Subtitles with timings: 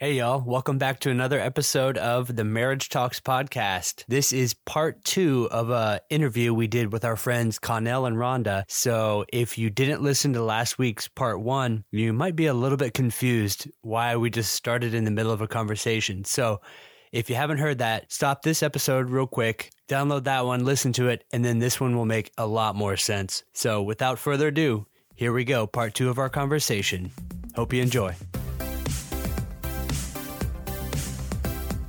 [0.00, 0.40] Hey, y'all.
[0.40, 4.04] Welcome back to another episode of the Marriage Talks podcast.
[4.06, 8.62] This is part two of a interview we did with our friends Connell and Rhonda.
[8.68, 12.78] So if you didn't listen to last week's part one, you might be a little
[12.78, 16.22] bit confused why we just started in the middle of a conversation.
[16.22, 16.60] So
[17.10, 21.08] if you haven't heard that, stop this episode real quick, download that one, listen to
[21.08, 23.42] it, and then this one will make a lot more sense.
[23.52, 24.86] So without further ado,
[25.16, 27.10] here we go, part two of our conversation.
[27.56, 28.14] Hope you enjoy.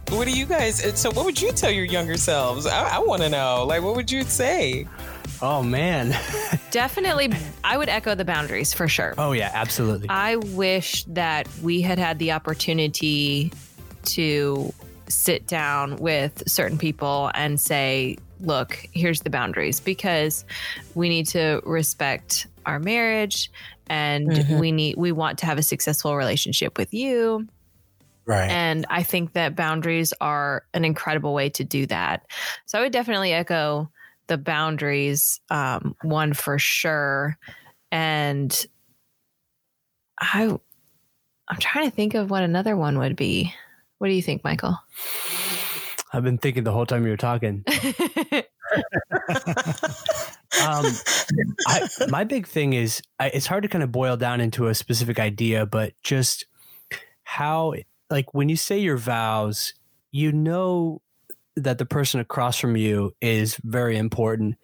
[0.09, 0.99] What do you guys?
[0.99, 2.65] So, what would you tell your younger selves?
[2.65, 3.63] I, I want to know.
[3.65, 4.87] Like, what would you say?
[5.41, 6.15] Oh man.
[6.71, 7.31] Definitely,
[7.63, 9.13] I would echo the boundaries for sure.
[9.17, 10.09] Oh yeah, absolutely.
[10.09, 13.53] I wish that we had had the opportunity
[14.05, 14.73] to
[15.07, 20.43] sit down with certain people and say, look, here's the boundaries because
[20.95, 23.51] we need to respect our marriage
[23.87, 24.59] and mm-hmm.
[24.59, 27.47] we need we want to have a successful relationship with you
[28.29, 28.51] Right.
[28.51, 32.27] And I think that boundaries are an incredible way to do that.
[32.67, 33.89] So I would definitely echo
[34.27, 37.39] the boundaries um, one for sure.
[37.91, 38.55] And
[40.19, 40.55] I,
[41.47, 43.51] I'm trying to think of what another one would be.
[43.97, 44.77] What do you think, Michael?
[46.13, 47.63] I've been thinking the whole time you were talking.
[50.63, 50.85] um,
[51.67, 54.75] I, my big thing is I, it's hard to kind of boil down into a
[54.75, 56.45] specific idea, but just
[57.23, 57.73] how
[58.09, 59.73] like when you say your vows,
[60.11, 61.01] you know
[61.55, 64.57] that the person across from you is very important.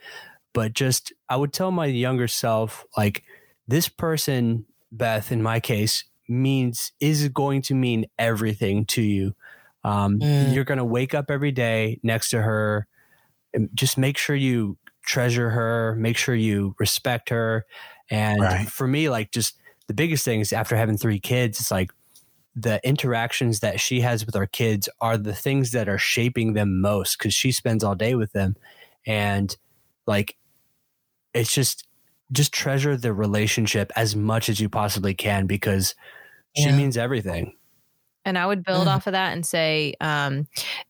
[0.54, 3.24] But just, I would tell my younger self, like,
[3.68, 9.36] this person, Beth, in my case, means, is going to mean everything to you.
[9.84, 10.54] Um, mm.
[10.54, 12.88] You're going to wake up every day next to her.
[13.74, 17.66] just make sure you treasure her, make sure you respect her.
[18.10, 18.68] And right.
[18.68, 19.58] for me, like, just
[19.88, 21.92] the biggest thing is after having three kids, it's like,
[22.56, 26.80] the interactions that she has with our kids are the things that are shaping them
[26.80, 28.56] most because she spends all day with them.
[29.06, 29.56] And
[30.08, 30.38] like
[31.34, 31.88] it's just
[32.32, 35.94] just treasure the relationship as much as you possibly can because
[36.56, 37.54] she means everything
[38.26, 38.96] and I would build mm.
[38.96, 40.48] off of that and say um,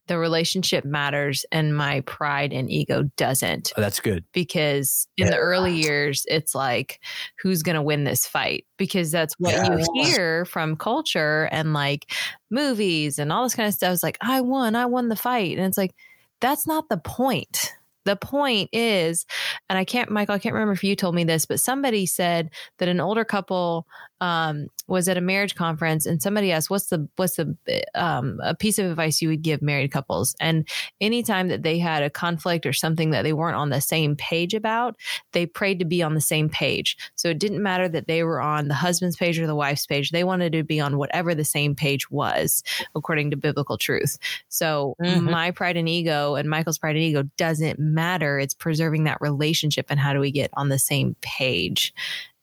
[0.08, 3.74] the relationship matters and my pride and ego doesn't.
[3.78, 4.24] Oh, that's good.
[4.32, 5.32] Because in yeah.
[5.32, 7.02] the early years, it's like,
[7.40, 8.66] who's going to win this fight?
[8.78, 9.78] Because that's what yeah.
[9.78, 12.12] you hear from culture and like
[12.50, 13.94] movies and all this kind of stuff.
[13.94, 15.58] It's like, I won, I won the fight.
[15.58, 15.94] And it's like,
[16.40, 17.74] that's not the point
[18.06, 19.26] the point is,
[19.70, 22.52] and I can't, Michael, I can't remember if you told me this, but somebody said
[22.78, 23.88] that an older couple
[24.22, 27.56] um, was at a marriage conference, and somebody asked, "What's the what's the
[27.96, 30.68] um, a piece of advice you would give married couples?" And
[31.02, 34.54] anytime that they had a conflict or something that they weren't on the same page
[34.54, 34.96] about,
[35.34, 36.98] they prayed to be on the same page.
[37.16, 40.12] So it didn't matter that they were on the husband's page or the wife's page;
[40.12, 42.64] they wanted to be on whatever the same page was,
[42.96, 44.18] according to biblical truth.
[44.50, 45.30] So mm-hmm.
[45.30, 48.40] my pride and ego and Michael's pride and ego doesn't matter.
[48.40, 51.94] It's preserving that relationship and how do we get on the same page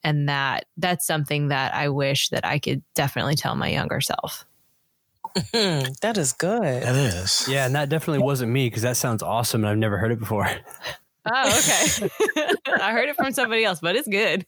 [0.03, 4.45] and that that's something that I wish that I could definitely tell my younger self.
[5.53, 6.61] that is good.
[6.61, 7.47] That is.
[7.49, 10.19] Yeah, and that definitely wasn't me because that sounds awesome and I've never heard it
[10.19, 10.49] before.
[11.25, 12.09] Oh, okay.
[12.81, 14.45] I heard it from somebody else, but it's good.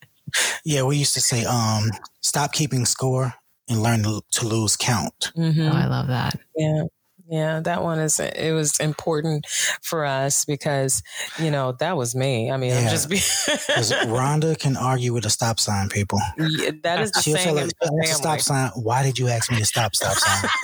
[0.64, 1.90] yeah, we used to say, um,
[2.22, 3.34] stop keeping score
[3.68, 5.32] and learn to, to lose count.
[5.36, 5.60] Mm-hmm.
[5.60, 6.40] Oh, I love that.
[6.56, 6.84] Yeah.
[7.28, 9.46] Yeah, that one is it was important
[9.82, 11.02] for us because
[11.40, 12.52] you know that was me.
[12.52, 12.80] I mean, yeah.
[12.80, 15.88] I'm just because Rhonda can argue with a stop sign.
[15.88, 17.66] People, yeah, that is the She'll tell her,
[18.02, 18.70] a stop sign.
[18.76, 19.94] Why did you ask me to stop?
[19.94, 20.50] Stop sign.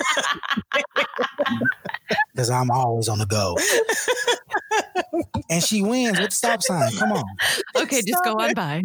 [2.33, 3.55] Because I'm always on the go,
[5.49, 6.91] and she wins with stop sign.
[6.93, 7.23] Come on.
[7.75, 8.41] Okay, stop just go it.
[8.41, 8.81] on by.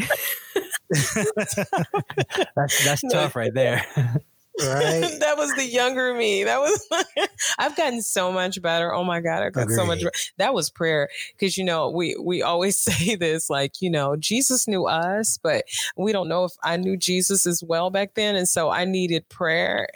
[2.54, 3.86] that's that's tough right there.
[4.60, 5.16] Right.
[5.20, 6.44] that was the younger me.
[6.44, 6.88] That was
[7.58, 8.92] I've gotten so much better.
[8.92, 9.76] Oh my God, I got Agreed.
[9.76, 10.12] so much better.
[10.38, 11.08] That was prayer.
[11.38, 15.64] Cause you know, we we always say this, like, you know, Jesus knew us, but
[15.96, 18.34] we don't know if I knew Jesus as well back then.
[18.34, 19.88] And so I needed prayer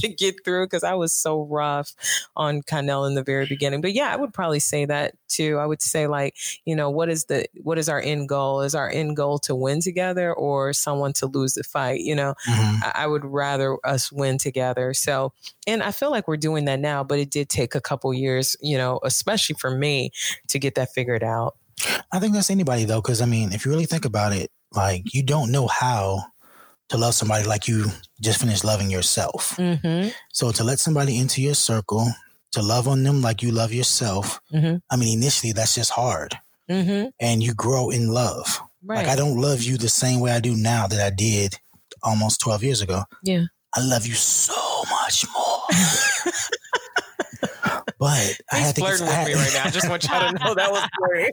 [0.00, 1.94] to get through because I was so rough
[2.36, 3.80] on Connell in the very beginning.
[3.80, 5.58] But yeah, I would probably say that too.
[5.58, 6.34] I would say like,
[6.64, 8.62] you know, what is the what is our end goal?
[8.62, 12.00] Is our end goal to win together or someone to lose the fight?
[12.00, 12.82] You know, mm-hmm.
[12.82, 14.94] I, I would rather us win together.
[14.94, 15.32] So,
[15.66, 18.56] and I feel like we're doing that now, but it did take a couple years,
[18.60, 20.10] you know, especially for me
[20.48, 21.56] to get that figured out.
[22.12, 25.14] I think that's anybody though, because I mean, if you really think about it, like
[25.14, 26.24] you don't know how
[26.88, 27.86] to love somebody like you
[28.20, 29.56] just finished loving yourself.
[29.56, 30.10] Mm-hmm.
[30.32, 32.08] So to let somebody into your circle,
[32.52, 34.76] to love on them like you love yourself, mm-hmm.
[34.90, 36.34] I mean, initially that's just hard.
[36.68, 37.08] Mm-hmm.
[37.20, 38.60] And you grow in love.
[38.82, 38.98] Right.
[38.98, 41.58] Like I don't love you the same way I do now that I did
[42.02, 43.02] almost 12 years ago.
[43.22, 43.44] Yeah.
[43.78, 44.54] I love you so
[44.90, 45.60] much much more.
[47.98, 49.64] but I He's had to flirting get, I with had, me right now.
[49.64, 51.32] I just want y'all to know that was flirting.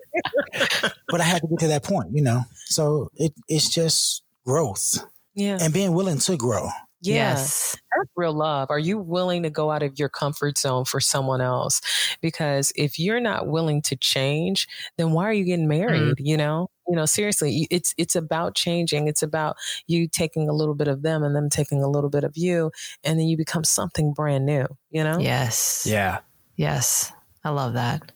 [1.10, 2.42] but I had to get to that point, you know.
[2.66, 4.98] So it it's just growth
[5.34, 5.58] Yeah.
[5.62, 6.70] and being willing to grow.
[7.02, 7.16] Yeah.
[7.16, 7.76] Yes.
[7.96, 8.70] That's real love.
[8.72, 11.82] Are you willing to go out of your comfort zone for someone else?
[12.22, 15.88] Because if you're not willing to change, then why are you getting mm-hmm.
[15.88, 16.16] married?
[16.20, 19.08] You know, you know, seriously, it's it's about changing.
[19.08, 19.58] It's about
[19.88, 22.72] you taking a little bit of them and them taking a little bit of you,
[23.04, 24.66] and then you become something brand new.
[24.92, 25.18] You know?
[25.20, 25.86] Yes.
[25.90, 26.20] Yeah.
[26.56, 27.12] Yes.
[27.44, 28.12] I love that.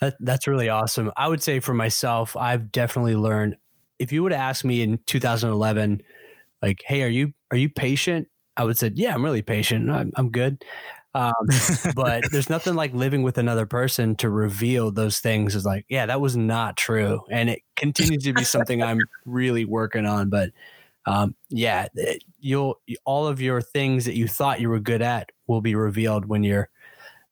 [0.00, 1.12] That that's really awesome.
[1.16, 3.56] I would say for myself, I've definitely learned.
[3.98, 6.02] If you would ask me in 2011,
[6.62, 9.90] like, "Hey, are you are you patient?" I would say, "Yeah, I'm really patient.
[9.90, 10.64] I'm I'm good."
[11.14, 11.34] Um,
[11.94, 15.54] but there's nothing like living with another person to reveal those things.
[15.54, 19.64] Is like, yeah, that was not true, and it continues to be something I'm really
[19.64, 20.30] working on.
[20.30, 20.50] But
[21.06, 25.30] um, yeah, it- you'll all of your things that you thought you were good at
[25.46, 26.68] will be revealed when you're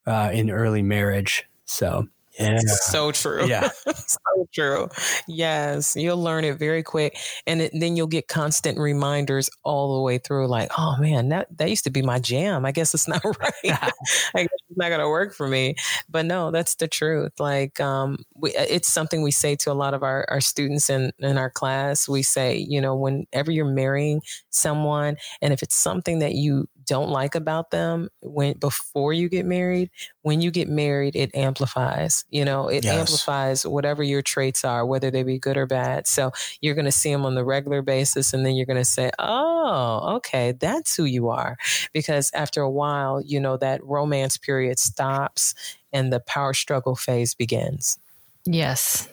[0.07, 1.45] uh, in early marriage.
[1.67, 2.09] So
[2.41, 2.59] Yeah.
[2.65, 3.47] So true.
[3.47, 3.69] yeah.
[3.95, 4.19] so
[4.55, 4.89] true.
[5.29, 10.03] Yes, you'll learn it very quick, and it, then you'll get constant reminders all the
[10.03, 10.49] way through.
[10.49, 12.65] Like, oh man, that that used to be my jam.
[12.65, 13.53] I guess it's not right.
[13.65, 13.93] I guess
[14.35, 15.75] it's not gonna work for me.
[16.09, 17.33] But no, that's the truth.
[17.39, 21.13] Like, um, we, it's something we say to a lot of our our students in
[21.19, 22.09] in our class.
[22.09, 27.09] We say, you know, whenever you're marrying someone, and if it's something that you don't
[27.09, 29.89] like about them when before you get married
[30.23, 32.99] when you get married it amplifies you know it Yes.
[32.99, 36.91] amplifies whatever your traits are whether they be good or bad so you're going to
[36.91, 40.97] see them on the regular basis and then you're going to say oh okay that's
[40.97, 41.57] who you are
[41.93, 45.55] because after a while you know that romance period stops
[45.93, 47.99] and the power struggle phase begins
[48.47, 49.07] Yes.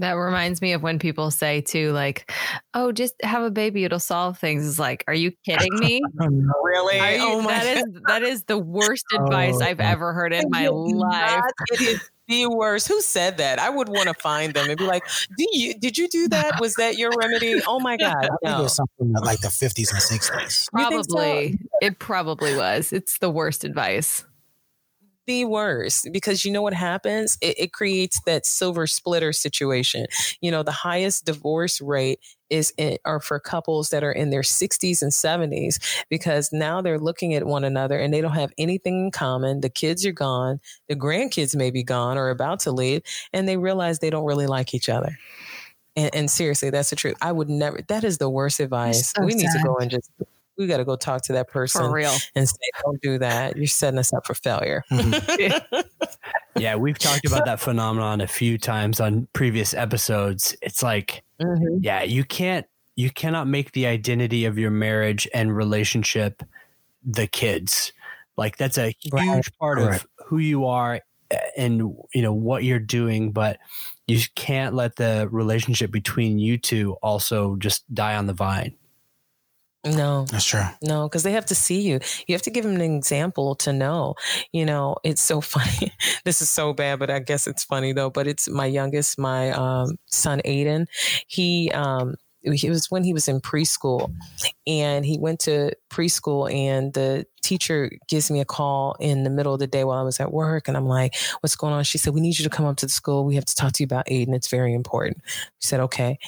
[0.00, 2.32] That reminds me of when people say too, like,
[2.74, 6.00] "Oh, just have a baby; it'll solve things." It's like, are you kidding me?
[6.20, 6.26] Oh,
[6.64, 10.32] really you- oh my that is that is the worst advice Oh, I've ever heard
[10.32, 11.42] in my life.
[11.44, 12.88] not- It is the worst.
[12.88, 13.58] Who said that?
[13.58, 15.02] I would want to find them and be like,
[15.36, 15.74] "Do you?
[15.78, 16.60] Did you do that?
[16.60, 17.60] Was that your remedy?
[17.66, 20.68] Oh my god!" I think it was something like the 50s and 60s.
[20.76, 21.16] You think so?
[21.16, 22.92] Probably, it probably was.
[22.92, 24.24] It's the worst advice.
[25.26, 27.38] The worst because you know what happens?
[27.40, 30.06] It, it creates that silver splitter situation.
[30.40, 34.42] You know, the highest divorce rate is in, are for couples that are in their
[34.42, 39.06] 60s and 70s because now they're looking at one another and they don't have anything
[39.06, 39.60] in common.
[39.60, 43.02] The kids are gone, the grandkids may be gone or about to leave,
[43.32, 45.16] and they realize they don't really like each other.
[45.96, 47.16] And, and seriously, that's the truth.
[47.20, 47.80] I would never.
[47.88, 49.12] That is the worst advice.
[49.12, 50.10] so we need to go and just.
[50.60, 52.14] We got to go talk to that person For real.
[52.36, 53.56] and say, "Don't do that.
[53.56, 54.84] You're setting us up for failure."
[56.56, 60.54] Yeah, we've talked about that phenomenon a few times on previous episodes.
[60.60, 61.78] It's like, Mhm.
[61.80, 62.66] yeah, you can't
[62.96, 66.42] you cannot make the identity of your marriage and relationship
[67.04, 67.92] the kids.
[68.36, 70.04] Like that's a huge Right, part correct.
[70.04, 73.58] of who you are uh, and you know what you're doing, but
[74.06, 78.74] you can't let the relationship between you two also just die on the vine.
[79.84, 80.62] No, That's true.
[80.82, 82.00] no, because they have to see you.
[82.26, 84.14] You have to give them an example to know.
[84.52, 85.92] You know, it's so funny.
[86.24, 88.10] this is so bad, but I guess it's funny though.
[88.10, 90.86] But it's my youngest, my um, son Aiden.
[91.28, 94.12] He um, it was when he was in preschool,
[94.66, 99.52] and he went to preschool, and the teacher gives me a call in the middle
[99.52, 101.98] of the day while I was at work, and I'm like, "What's going on?" She
[101.98, 103.24] said, "We need you to come up to the school.
[103.24, 104.34] We have to talk to you about Aiden.
[104.34, 106.18] It's very important." We said, "Okay."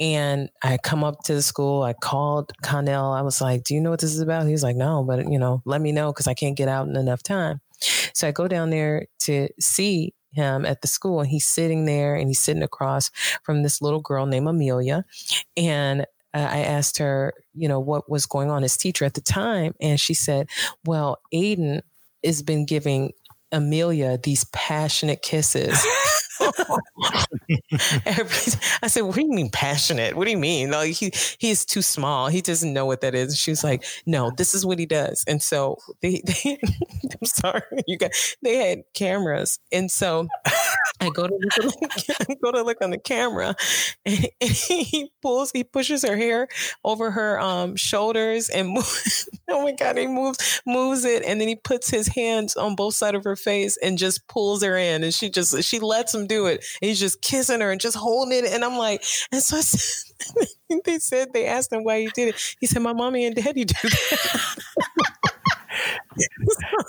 [0.00, 1.82] And I come up to the school.
[1.82, 3.12] I called Connell.
[3.12, 5.30] I was like, "Do you know what this is about?" He was like, "No, but
[5.30, 7.60] you know, let me know because I can't get out in enough time."
[8.14, 12.14] So I go down there to see him at the school, and he's sitting there,
[12.14, 13.10] and he's sitting across
[13.42, 15.04] from this little girl named Amelia.
[15.56, 16.02] And
[16.34, 19.74] uh, I asked her, you know, what was going on as teacher at the time,
[19.80, 20.48] and she said,
[20.86, 21.82] "Well, Aiden
[22.24, 23.12] has been giving."
[23.50, 25.82] Amelia these passionate kisses.
[28.06, 28.52] Every,
[28.82, 30.16] I said, "What do you mean passionate?
[30.16, 30.70] What do you mean?
[30.70, 32.28] Like he he is too small.
[32.28, 35.24] He doesn't know what that is." She was like, "No, this is what he does."
[35.26, 36.58] And so they, they
[37.20, 38.12] I'm sorry, you got
[38.42, 40.28] they had cameras, and so
[41.00, 43.54] I go to look, go to look on the camera,
[44.04, 46.48] and, and he pulls, he pushes her hair
[46.84, 51.48] over her um shoulders, and move, oh my god, he moves moves it, and then
[51.48, 55.04] he puts his hands on both sides of her face and just pulls her in,
[55.04, 56.64] and she just she lets him do it.
[56.80, 59.02] And he's just kissing her and just holding it, and I'm like,
[59.32, 62.56] and so I said, they said they asked him why he did it.
[62.60, 64.56] He said, "My mommy and daddy do that."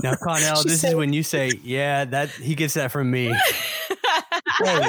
[0.02, 3.12] Now, Connell, She this said- is when you say, "Yeah, that he gets that from
[3.12, 3.28] me."
[4.64, 4.82] Hey,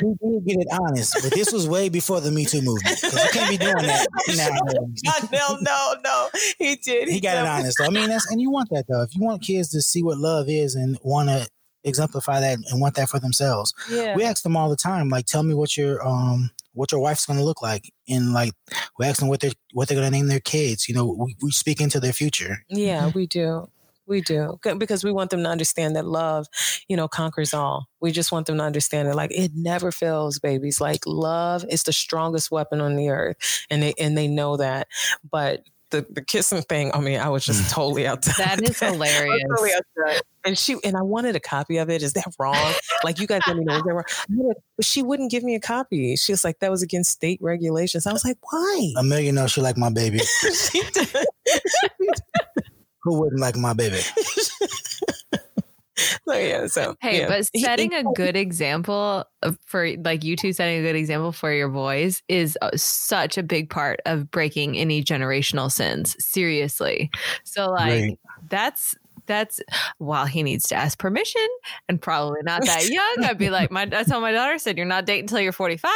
[0.00, 2.98] he did get it honest, but this was way before the Me Too movement.
[3.00, 4.06] Because you can't be doing that
[5.02, 5.28] now.
[5.32, 6.28] no, no, no.
[6.58, 7.08] He did.
[7.08, 7.76] He, he got it honest.
[7.78, 7.86] Though.
[7.86, 9.02] I mean, that's and you want that though.
[9.02, 11.46] If you want kids to see what love is and want to
[11.84, 14.16] exemplify that and want that for themselves, yeah.
[14.16, 15.08] we ask them all the time.
[15.08, 18.52] Like, tell me what your um what your wife's going to look like, and like
[18.98, 20.88] we ask them what they're what they're going to name their kids.
[20.88, 22.64] You know, we, we speak into their future.
[22.68, 23.68] Yeah, we do.
[24.06, 26.46] We do because we want them to understand that love,
[26.88, 27.86] you know, conquers all.
[28.02, 30.78] We just want them to understand that like it never fails, babies.
[30.78, 34.88] Like love is the strongest weapon on the earth, and they and they know that.
[35.30, 35.62] But
[35.94, 38.58] the, the kissing thing, I mean, I was just totally out outside.
[38.58, 39.42] That is hilarious.
[39.48, 39.70] Totally
[40.44, 42.02] and she and I wanted a copy of it.
[42.02, 42.74] Is that wrong?
[43.02, 44.54] like you guys let me know is that wrong?
[44.76, 46.16] But she wouldn't give me a copy.
[46.16, 48.06] She was like, that was against state regulations.
[48.06, 48.92] I was like, why?
[48.96, 50.18] Amelia knows she like my baby.
[50.70, 51.08] she did.
[53.04, 54.00] Who wouldn't like my baby?
[56.36, 57.28] Yeah, so hey, yeah.
[57.28, 59.24] but setting a good example
[59.64, 63.42] for like you two setting a good example for your boys is uh, such a
[63.42, 66.16] big part of breaking any generational sins.
[66.18, 67.10] Seriously,
[67.44, 68.18] so like right.
[68.48, 68.94] that's
[69.26, 69.60] that's
[69.98, 71.46] while he needs to ask permission
[71.88, 73.24] and probably not that young.
[73.24, 75.90] I'd be like, my I told my daughter said you're not dating until you're 45.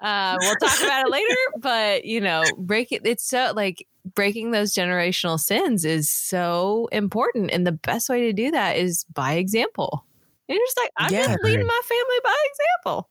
[0.00, 3.02] Uh, we'll talk about it later, but you know, break it.
[3.04, 8.32] It's so like breaking those generational sins is so important, and the best way to
[8.32, 10.04] do that is by example.
[10.48, 13.10] You're just like I'm yeah, just leading my family by example.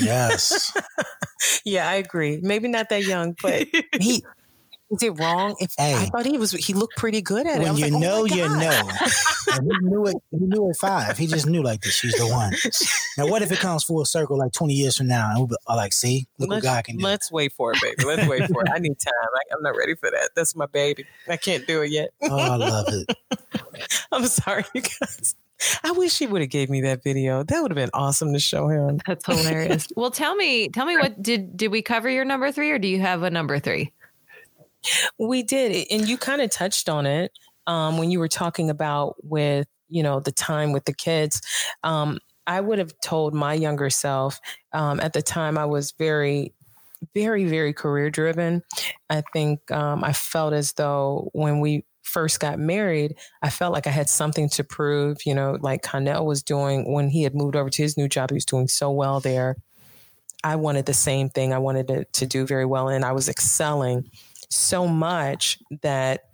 [0.00, 0.72] Yes.
[1.64, 2.38] yeah, I agree.
[2.40, 3.66] Maybe not that young, but
[4.00, 4.24] he
[4.90, 5.56] is it wrong?
[5.58, 7.64] If hey, I thought he was, he looked pretty good at it.
[7.64, 8.90] When you like, oh know, oh you know.
[9.52, 10.16] and he knew it.
[10.30, 11.18] He knew at five.
[11.18, 11.94] He just knew like this.
[11.94, 12.52] She's the one.
[13.18, 15.30] Now, what if it comes full circle like twenty years from now?
[15.30, 17.04] And we'll be uh, like, see, look let's, what God can do.
[17.04, 18.04] Let's wait for it, baby.
[18.04, 18.68] Let's wait for it.
[18.72, 19.12] I need time.
[19.34, 20.30] I, am not ready for that.
[20.36, 21.04] That's my baby.
[21.28, 22.10] I can't do it yet.
[22.22, 23.16] oh, I love it.
[24.12, 25.34] I'm sorry, you guys.
[25.82, 27.42] I wish he would have gave me that video.
[27.42, 29.00] That would have been awesome to show him.
[29.06, 29.88] That's hilarious.
[29.96, 32.88] well, tell me, tell me what did did we cover your number three, or do
[32.88, 33.92] you have a number three?
[35.18, 37.32] We did, and you kind of touched on it
[37.66, 41.40] um, when you were talking about with you know the time with the kids.
[41.82, 44.38] Um, I would have told my younger self
[44.72, 46.54] um, at the time I was very
[47.14, 48.62] very very career driven
[49.10, 53.86] i think um, i felt as though when we first got married i felt like
[53.86, 57.56] i had something to prove you know like connell was doing when he had moved
[57.56, 59.56] over to his new job he was doing so well there
[60.44, 63.28] i wanted the same thing i wanted to, to do very well and i was
[63.28, 64.08] excelling
[64.50, 66.24] so much that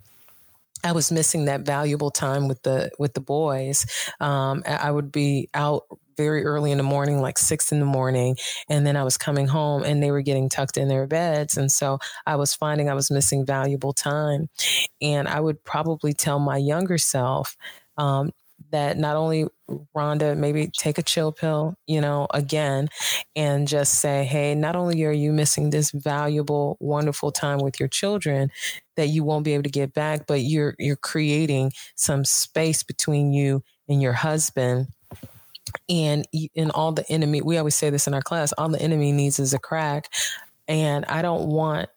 [0.83, 3.85] I was missing that valuable time with the with the boys.
[4.19, 5.83] Um, I would be out
[6.17, 8.37] very early in the morning, like six in the morning,
[8.69, 11.71] and then I was coming home and they were getting tucked in their beds, and
[11.71, 14.49] so I was finding I was missing valuable time.
[15.01, 17.55] And I would probably tell my younger self,
[17.97, 18.31] um,
[18.73, 19.45] that not only
[19.95, 22.89] Rhonda, maybe take a chill pill, you know, again,
[23.35, 27.87] and just say, hey, not only are you missing this valuable, wonderful time with your
[27.87, 28.51] children
[28.97, 33.31] that you won't be able to get back, but you're you're creating some space between
[33.31, 34.87] you and your husband.
[35.87, 39.11] And in all the enemy, we always say this in our class, all the enemy
[39.11, 40.09] needs is a crack.
[40.67, 41.89] And I don't want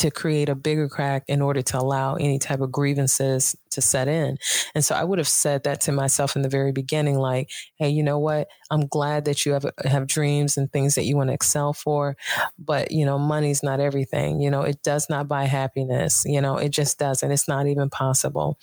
[0.00, 4.08] to create a bigger crack in order to allow any type of grievances to set
[4.08, 4.38] in.
[4.74, 7.90] And so I would have said that to myself in the very beginning, like, hey,
[7.90, 8.48] you know what?
[8.70, 12.16] I'm glad that you have have dreams and things that you want to excel for,
[12.58, 14.40] but you know, money's not everything.
[14.40, 16.22] You know, it does not buy happiness.
[16.24, 17.30] You know, it just doesn't.
[17.30, 18.58] It's not even possible.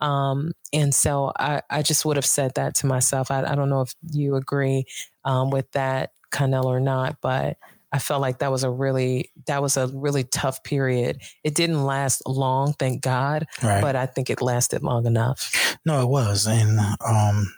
[0.00, 3.30] Um, and so I, I just would have said that to myself.
[3.30, 4.86] I, I don't know if you agree
[5.24, 7.58] um, with that, Connell, or not, but
[7.92, 11.22] I felt like that was a really that was a really tough period.
[11.42, 13.80] It didn't last long, thank God, right.
[13.80, 15.78] but I think it lasted long enough.
[15.86, 17.54] No, it was, and um,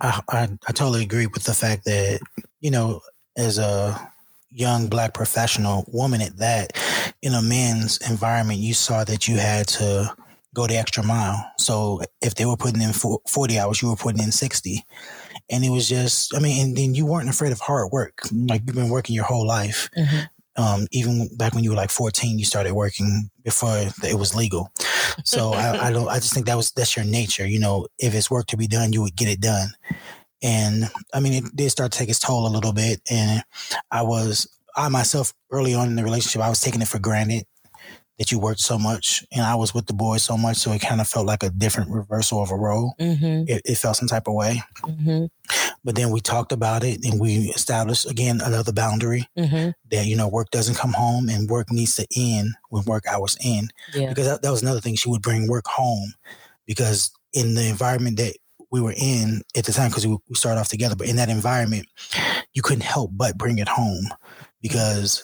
[0.00, 2.20] I, I I totally agree with the fact that
[2.60, 3.00] you know,
[3.36, 4.10] as a
[4.50, 6.76] young black professional woman at that,
[7.22, 10.14] in a man's environment, you saw that you had to
[10.54, 11.50] go the extra mile.
[11.56, 14.84] So if they were putting in 40 hours, you were putting in 60
[15.50, 18.22] and it was just, I mean, and then you weren't afraid of hard work.
[18.32, 19.90] Like you've been working your whole life.
[19.96, 20.62] Mm-hmm.
[20.62, 24.70] Um, even back when you were like 14, you started working before it was legal.
[25.24, 27.46] So I, I don't, I just think that was, that's your nature.
[27.46, 29.68] You know, if it's work to be done, you would get it done.
[30.42, 33.00] And I mean, it did start to take its toll a little bit.
[33.10, 33.42] And
[33.90, 34.46] I was,
[34.76, 37.44] I myself early on in the relationship, I was taking it for granted
[38.18, 40.58] that you worked so much and I was with the boys so much.
[40.58, 42.94] So it kind of felt like a different reversal of a role.
[43.00, 43.48] Mm-hmm.
[43.48, 44.62] It, it, felt some type of way.
[44.82, 45.24] Mm-hmm.
[45.82, 49.70] But then we talked about it and we established again another boundary mm-hmm.
[49.90, 53.36] that, you know, work doesn't come home and work needs to end when work hours
[53.44, 53.72] end.
[53.94, 54.10] Yeah.
[54.10, 54.94] Because that, that was another thing.
[54.94, 56.12] She would bring work home
[56.66, 58.36] because in the environment that
[58.70, 60.96] we were in at the time because we, we started off together.
[60.96, 61.86] But in that environment,
[62.54, 64.06] you couldn't help but bring it home
[64.60, 65.22] because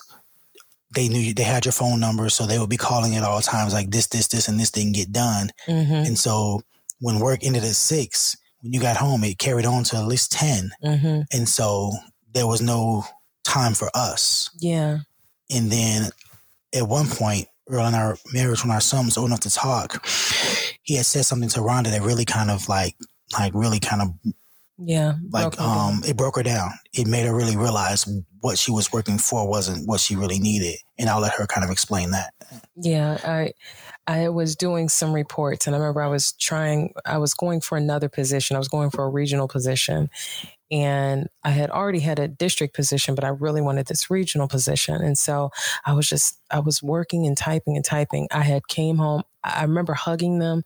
[0.95, 3.41] they knew you, they had your phone number, so they would be calling at all
[3.41, 5.51] times like this, this, this, and this didn't get done.
[5.67, 5.93] Mm-hmm.
[5.93, 6.63] And so
[7.01, 10.33] when work ended at six, when you got home, it carried on to at least
[10.33, 10.71] 10.
[10.83, 11.21] Mm-hmm.
[11.33, 11.93] And so
[12.33, 13.05] there was no
[13.45, 14.51] time for us.
[14.59, 14.99] Yeah.
[15.51, 16.11] And then
[16.75, 20.07] at one point, early in our marriage, when our son was old enough to talk,
[20.83, 22.97] he had said something to Rhonda that really kind of like,
[23.39, 24.15] like really kind of
[24.79, 25.15] Yeah.
[25.31, 25.95] like, her down.
[25.95, 26.71] um, it broke her down.
[26.93, 28.09] It made her really realize
[28.41, 30.77] what she was working for wasn't what she really needed.
[30.99, 32.33] And I'll let her kind of explain that.
[32.77, 33.53] Yeah, I
[34.07, 37.77] I was doing some reports and I remember I was trying I was going for
[37.77, 38.57] another position.
[38.57, 40.11] I was going for a regional position.
[40.71, 44.97] And I had already had a district position, but I really wanted this regional position.
[44.97, 45.51] And so
[45.85, 48.29] I was just I was working and typing and typing.
[48.31, 49.23] I had came home.
[49.43, 50.63] I remember hugging them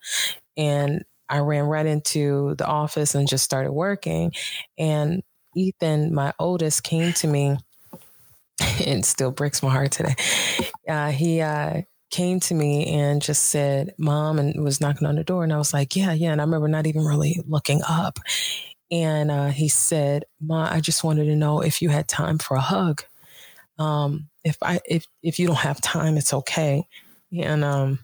[0.57, 4.33] and I ran right into the office and just started working.
[4.77, 5.23] And
[5.55, 7.57] Ethan, my oldest, came to me
[8.85, 10.15] and still breaks my heart today.
[10.87, 15.23] Uh, he uh, came to me and just said, Mom, and was knocking on the
[15.23, 15.43] door.
[15.43, 16.31] And I was like, Yeah, yeah.
[16.31, 18.19] And I remember not even really looking up.
[18.91, 22.55] And uh, he said, Ma, I just wanted to know if you had time for
[22.55, 23.03] a hug.
[23.79, 26.87] Um, if I if if you don't have time, it's okay.
[27.35, 27.99] And um,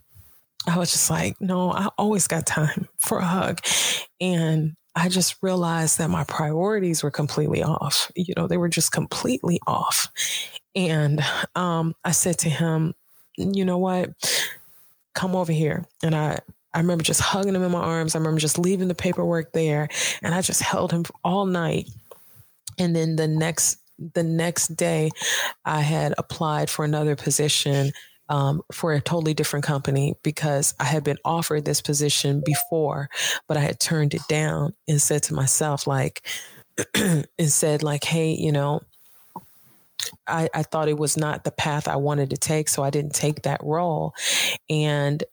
[0.68, 3.62] I was just like, no, I always got time for a hug.
[4.20, 8.12] And I just realized that my priorities were completely off.
[8.16, 10.08] You know, they were just completely off.
[10.76, 11.22] And
[11.56, 12.94] um, I said to him,
[13.38, 14.10] you know what?
[15.16, 15.86] Come over here.
[16.04, 16.40] And I,
[16.74, 18.14] I remember just hugging him in my arms.
[18.14, 19.88] I remember just leaving the paperwork there.
[20.22, 21.90] And I just held him all night.
[22.78, 23.78] And then the next
[24.14, 25.12] the next day,
[25.66, 27.92] I had applied for another position
[28.30, 33.10] um, for a totally different company because I had been offered this position before,
[33.48, 36.26] but I had turned it down and said to myself, like,
[36.96, 38.82] and said, like, hey, you know,
[40.28, 43.16] I, I thought it was not the path I wanted to take, so I didn't
[43.16, 44.14] take that role.
[44.70, 45.24] And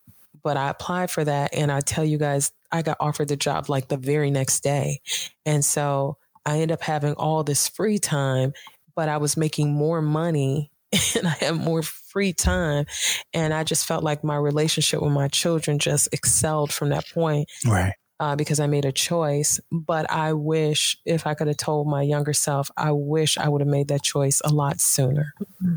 [0.43, 3.69] but I applied for that, and I tell you guys, I got offered the job
[3.69, 5.01] like the very next day,
[5.45, 8.53] and so I ended up having all this free time,
[8.95, 10.71] but I was making more money
[11.17, 12.87] and I had more free time.
[13.35, 17.49] And I just felt like my relationship with my children just excelled from that point
[17.67, 17.93] Right.
[18.21, 19.61] uh, because I made a choice.
[19.71, 23.61] But I wish if I could have told my younger self, I wish I would
[23.61, 25.33] have made that choice a lot sooner.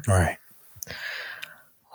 [0.08, 0.38] Right.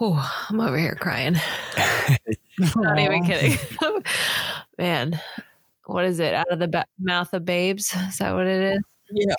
[0.01, 1.37] Oh, I'm over here crying.
[2.77, 3.59] Not even kidding.
[4.79, 5.21] Man,
[5.87, 6.35] what is it?
[6.35, 7.95] Out of the ba- mouth of babes?
[8.09, 8.81] Is that what it is?
[9.13, 9.35] Yeah.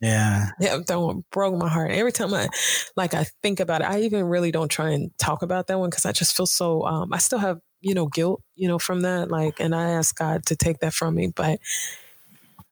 [0.00, 0.48] Yeah.
[0.58, 1.90] Yeah, that one broke my heart.
[1.90, 2.48] Every time I
[2.96, 5.90] like I think about it, I even really don't try and talk about that one
[5.90, 9.02] because I just feel so um I still have, you know, guilt, you know, from
[9.02, 9.30] that.
[9.30, 11.28] Like and I ask God to take that from me.
[11.34, 11.60] But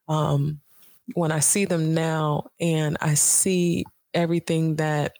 [0.07, 0.59] um
[1.15, 5.13] when I see them now and I see everything that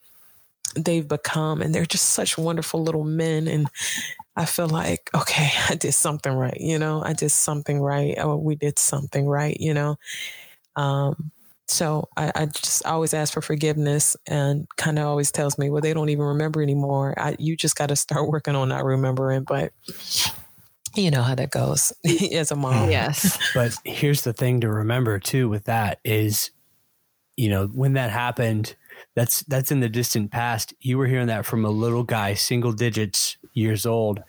[0.76, 3.68] they've become and they're just such wonderful little men and
[4.36, 8.18] I feel like, okay, I did something right, you know, I did something right.
[8.24, 9.98] Or we did something right, you know.
[10.76, 11.32] Um
[11.70, 15.82] so I, I just always ask for forgiveness and kind of always tells me, well,
[15.82, 17.14] they don't even remember anymore.
[17.18, 19.44] I, you just got to start working on not remembering.
[19.44, 19.72] But
[20.96, 21.94] you know how that goes
[22.32, 22.90] as a mom.
[22.90, 23.38] Yes.
[23.54, 26.52] But here's the thing to remember too with that is,
[27.38, 28.76] you know, when that happened,
[29.16, 30.74] that's that's in the distant past.
[30.80, 34.20] You were hearing that from a little guy, single digits years old.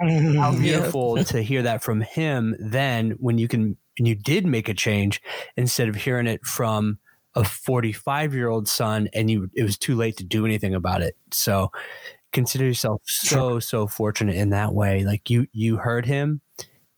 [0.00, 0.58] How Yeah.
[0.58, 4.74] beautiful to hear that from him then when you can and you did make a
[4.74, 5.22] change
[5.56, 6.98] instead of hearing it from
[7.34, 11.02] a 45 year old son and you it was too late to do anything about
[11.02, 11.16] it.
[11.32, 11.72] So
[12.32, 15.04] consider yourself so so fortunate in that way.
[15.04, 16.40] Like you you heard him,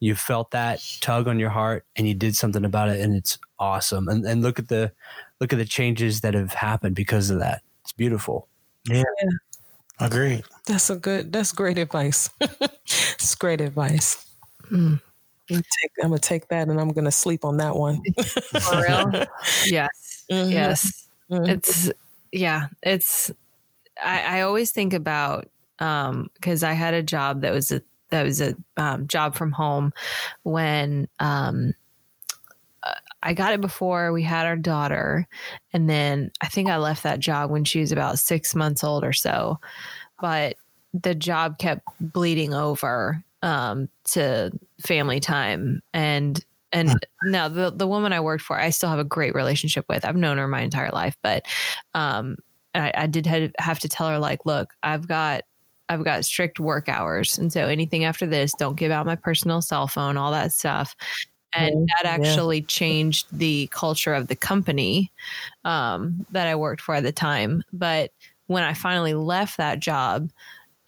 [0.00, 3.38] you felt that tug on your heart and you did something about it and it's
[3.59, 4.09] awesome.
[4.09, 4.92] And and look at the
[5.40, 7.62] look at the changes that have happened because of that.
[7.82, 8.48] It's beautiful.
[8.88, 9.02] Yeah.
[9.98, 10.44] Agreed.
[10.66, 12.28] That's a good, that's great advice.
[12.40, 14.26] it's great advice.
[14.70, 15.00] Mm.
[15.50, 18.02] I'm gonna, take, I'm gonna take that and I'm going to sleep on that one.
[18.61, 19.12] For real?
[19.66, 20.24] yes.
[20.30, 20.52] Mhm.
[20.52, 21.09] Yes.
[21.30, 21.48] Mhm.
[21.48, 21.90] It's
[22.32, 23.30] yeah, it's
[24.02, 27.80] I, I always think about um because I had a job that was a
[28.11, 29.92] that was a um, job from home
[30.42, 31.74] when um
[33.22, 35.26] I got it before we had our daughter
[35.72, 39.04] and then I think I left that job when she was about 6 months old
[39.04, 39.59] or so
[40.20, 40.56] but
[40.94, 48.12] the job kept bleeding over um to family time and and now the the woman
[48.12, 50.05] I worked for, I still have a great relationship with.
[50.05, 51.46] I've known her my entire life, but
[51.94, 52.37] um,
[52.75, 55.42] I, I did have, have to tell her like, look, I've got
[55.88, 59.62] I've got strict work hours, and so anything after this, don't give out my personal
[59.62, 60.96] cell phone, all that stuff.
[61.53, 61.85] and mm-hmm.
[62.03, 62.66] that actually yeah.
[62.66, 65.11] changed the culture of the company
[65.64, 67.62] um, that I worked for at the time.
[67.72, 68.12] But
[68.46, 70.31] when I finally left that job,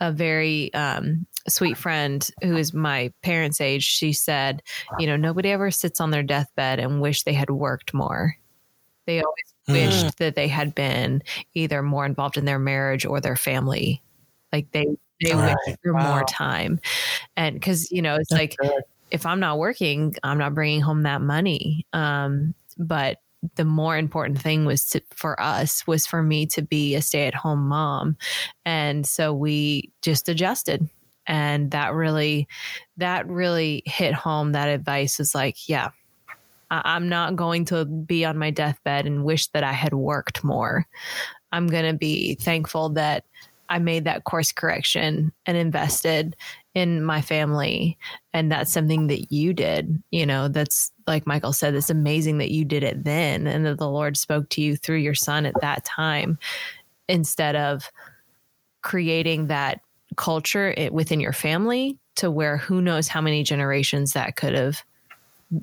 [0.01, 4.63] a very um, sweet friend who is my parents' age, she said,
[4.99, 8.37] "You know, nobody ever sits on their deathbed and wish they had worked more.
[9.07, 9.73] They always mm.
[9.73, 11.23] wished that they had been
[11.55, 14.03] either more involved in their marriage or their family.
[14.53, 14.87] Like they
[15.23, 15.57] they right.
[15.67, 16.13] wish for wow.
[16.13, 16.81] more time,
[17.37, 20.81] and because you know, it's That's like." Good if I'm not working, I'm not bringing
[20.81, 21.87] home that money.
[21.93, 23.19] Um, but
[23.55, 27.27] the more important thing was to, for us was for me to be a stay
[27.27, 28.17] at home mom.
[28.65, 30.89] And so we just adjusted.
[31.29, 32.49] And that really,
[32.97, 34.53] that really hit home.
[34.53, 35.91] That advice was like, yeah,
[36.71, 40.43] I, I'm not going to be on my deathbed and wish that I had worked
[40.43, 40.87] more.
[41.53, 43.25] I'm going to be thankful that
[43.69, 46.37] I made that course correction and invested
[46.75, 47.99] in my family.
[48.33, 50.03] And that's something that you did.
[50.11, 53.79] You know, that's like Michael said, it's amazing that you did it then and that
[53.79, 56.39] the Lord spoke to you through your son at that time
[57.09, 57.91] instead of
[58.83, 59.81] creating that
[60.19, 64.83] culture it, within your family to where who knows how many generations that could have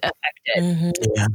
[0.01, 0.63] affected.
[0.63, 0.91] Mm-hmm.
[1.15, 1.27] Yeah.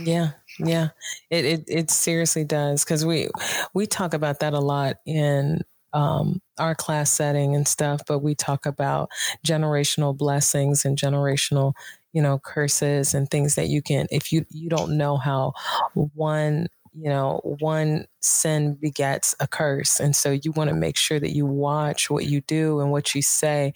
[0.00, 0.30] Yeah.
[0.58, 0.88] Yeah.
[1.30, 2.84] It, it, it seriously does.
[2.84, 3.28] Cause we,
[3.74, 5.60] we talk about that a lot in
[5.92, 9.10] um, our class setting and stuff, but we talk about
[9.46, 11.74] generational blessings and generational,
[12.12, 15.52] you know, curses and things that you can, if you, you don't know how
[15.92, 20.00] one, you know, one sin begets a curse.
[20.00, 23.14] And so you want to make sure that you watch what you do and what
[23.14, 23.72] you say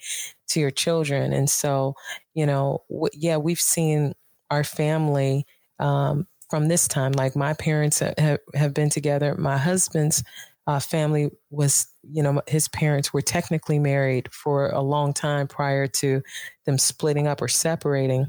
[0.49, 1.33] to your children.
[1.33, 1.95] And so,
[2.33, 4.13] you know, w- yeah, we've seen
[4.51, 5.45] our family,
[5.79, 10.23] um, from this time, like my parents have, have been together, my husband's
[10.67, 15.87] uh, family was, you know, his parents were technically married for a long time prior
[15.87, 16.21] to
[16.65, 18.27] them splitting up or separating.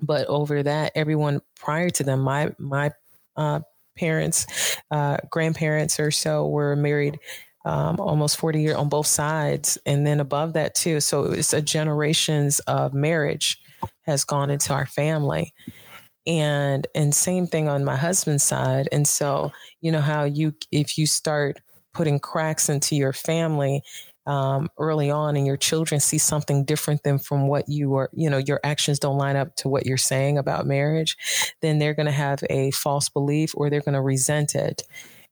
[0.00, 2.90] But over that, everyone prior to them, my my
[3.36, 3.60] uh,
[3.96, 4.46] parents,
[4.90, 7.18] uh, grandparents or so, were married
[7.64, 9.78] um, almost 40 years on both sides.
[9.86, 11.00] And then above that, too.
[11.00, 13.58] So it's a generations of marriage
[14.02, 15.54] has gone into our family
[16.26, 19.50] and and same thing on my husband's side and so
[19.80, 21.60] you know how you if you start
[21.92, 23.82] putting cracks into your family
[24.26, 28.30] um, early on and your children see something different than from what you are you
[28.30, 31.16] know your actions don't line up to what you're saying about marriage
[31.60, 34.82] then they're going to have a false belief or they're going to resent it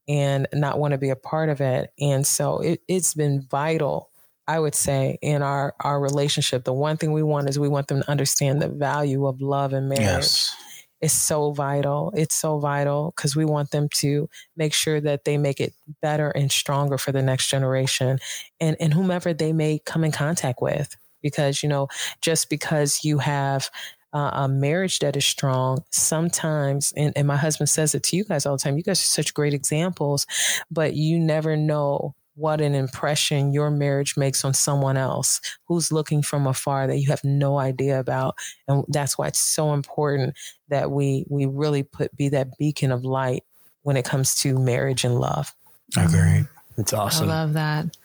[0.08, 1.92] and not want to be a part of it.
[2.00, 4.10] And so it, it's been vital
[4.50, 7.86] I would say in our our relationship, the one thing we want is we want
[7.86, 10.00] them to understand the value of love and marriage.
[10.00, 10.56] Yes
[11.00, 12.12] is so vital.
[12.16, 16.30] It's so vital because we want them to make sure that they make it better
[16.30, 18.18] and stronger for the next generation
[18.60, 20.96] and, and whomever they may come in contact with.
[21.22, 21.88] Because, you know,
[22.22, 23.70] just because you have
[24.12, 28.24] uh, a marriage that is strong, sometimes, and, and my husband says it to you
[28.24, 30.26] guys all the time, you guys are such great examples,
[30.70, 36.22] but you never know what an impression your marriage makes on someone else who's looking
[36.22, 38.34] from afar that you have no idea about
[38.66, 40.34] and that's why it's so important
[40.68, 43.44] that we we really put be that beacon of light
[43.82, 45.54] when it comes to marriage and love
[45.96, 46.46] i agree
[46.80, 47.28] it's awesome.
[47.28, 47.96] I love that.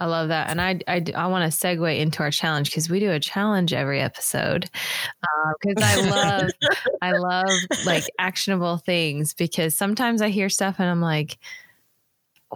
[0.00, 0.50] I love that.
[0.50, 3.72] And I, I, I want to segue into our challenge because we do a challenge
[3.72, 4.68] every episode.
[5.62, 6.50] Because uh, I love,
[7.02, 7.50] I love
[7.86, 11.38] like actionable things because sometimes I hear stuff and I'm like,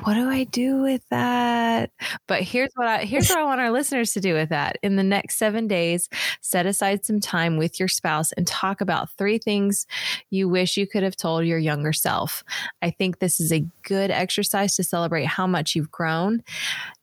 [0.05, 1.91] what do I do with that?
[2.27, 4.79] But here's what I here's what I want our listeners to do with that.
[4.83, 6.09] In the next 7 days,
[6.41, 9.87] set aside some time with your spouse and talk about three things
[10.31, 12.45] you wish you could have told your younger self.
[12.83, 16.43] I think this is a good exercise to celebrate how much you've grown.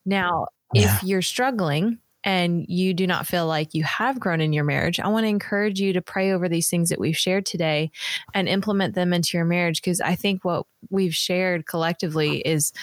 [0.06, 0.96] Now, yeah.
[0.96, 5.00] if you're struggling, and you do not feel like you have grown in your marriage,
[5.00, 7.92] I want to encourage you to pray over these things that we've shared today
[8.34, 12.74] and implement them into your marriage because I think what we've shared collectively is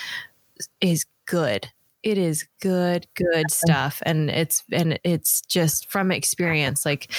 [0.81, 1.69] is good
[2.03, 7.11] it is good good stuff and it's and it's just from experience like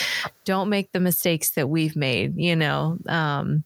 [0.45, 3.63] don't make the mistakes that we've made you know um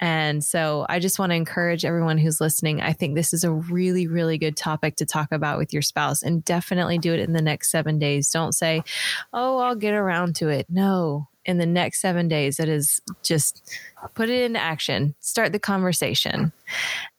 [0.00, 3.50] and so i just want to encourage everyone who's listening i think this is a
[3.50, 7.32] really really good topic to talk about with your spouse and definitely do it in
[7.32, 8.30] the next 7 days.
[8.30, 8.82] Don't say
[9.32, 10.66] oh i'll get around to it.
[10.68, 13.78] No in the next 7 days it is just
[14.14, 16.52] put it into action start the conversation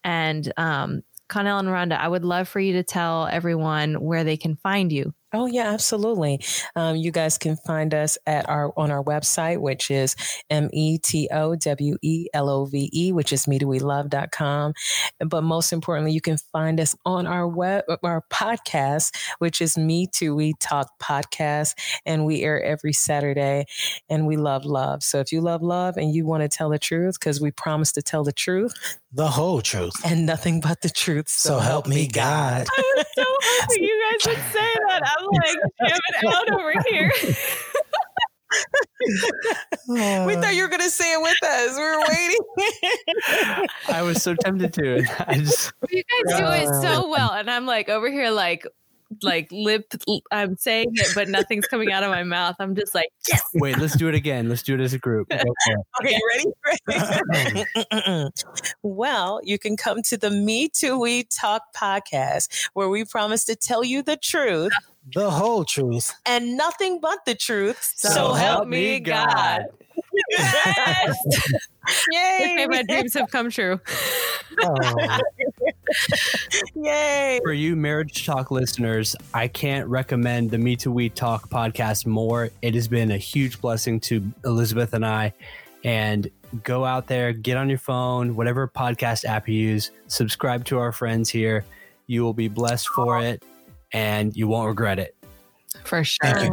[0.03, 4.37] and um Connell and Rhonda, I would love for you to tell everyone where they
[4.37, 6.41] can find you Oh yeah, absolutely.
[6.75, 10.15] Um, you guys can find us at our on our website, which is
[10.49, 14.73] M E T O W E L O V E, which is metowelove.com.
[15.19, 20.07] But most importantly, you can find us on our web our podcast, which is Me
[20.07, 21.75] Too We Talk Podcast.
[22.07, 23.65] And we air every Saturday.
[24.09, 25.03] And we love love.
[25.03, 27.91] So if you love love and you want to tell the truth, because we promise
[27.93, 28.73] to tell the truth,
[29.11, 31.29] the whole truth, and nothing but the truth.
[31.29, 32.67] So, so help me God.
[33.13, 35.01] So hoping you guys would say that.
[35.05, 37.11] I'm like jamming out over here.
[40.25, 41.77] we thought you were going to say it with us.
[41.77, 42.39] We were waiting.
[43.87, 45.03] I was so tempted to.
[45.27, 48.65] I just you guys do it so well, and I'm like over here, like
[49.21, 49.91] like lip
[50.31, 52.55] I'm saying it, but nothing's coming out of my mouth.
[52.59, 53.41] I'm just like, yes.
[53.55, 54.49] Wait, let's do it again.
[54.49, 55.31] Let's do it as a group.
[56.01, 56.53] Okay, you
[56.87, 58.31] ready?
[58.83, 63.55] well, you can come to the Me Too We Talk podcast where we promise to
[63.55, 64.71] tell you the truth.
[65.13, 66.13] The whole truth.
[66.25, 67.93] And nothing but the truth.
[67.95, 69.27] So, so help, me God.
[69.33, 69.61] God.
[70.29, 71.17] Yes.
[72.11, 72.39] Yay!
[72.41, 73.79] Okay, my dreams have come true.
[74.61, 75.19] Oh.
[76.75, 77.39] Yay!
[77.43, 82.49] For you marriage talk listeners, I can't recommend the Me Too We Talk podcast more.
[82.61, 85.33] It has been a huge blessing to Elizabeth and I.
[85.83, 86.29] And
[86.63, 90.91] go out there, get on your phone, whatever podcast app you use, subscribe to our
[90.91, 91.65] friends here.
[92.07, 93.43] You will be blessed for it
[93.93, 95.15] and you won't regret it.
[95.83, 96.51] For sure.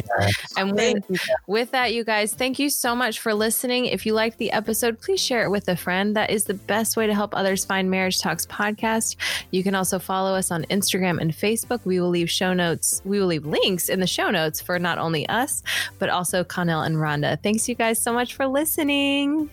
[0.57, 3.87] and with, with that, you guys, thank you so much for listening.
[3.87, 6.15] If you liked the episode, please share it with a friend.
[6.15, 9.17] That is the best way to help others find Marriage Talks podcast.
[9.51, 11.81] You can also follow us on Instagram and Facebook.
[11.85, 14.99] We will leave show notes, we will leave links in the show notes for not
[14.99, 15.63] only us,
[15.99, 17.43] but also Connell and Rhonda.
[17.43, 19.51] Thanks, you guys, so much for listening.